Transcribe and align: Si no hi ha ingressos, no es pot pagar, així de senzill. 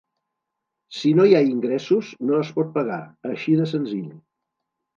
Si 0.99 1.11
no 1.19 1.27
hi 1.31 1.35
ha 1.39 1.41
ingressos, 1.49 2.09
no 2.31 2.41
es 2.47 2.51
pot 2.57 2.73
pagar, 2.81 2.99
així 3.35 3.61
de 3.61 3.71
senzill. 3.77 4.13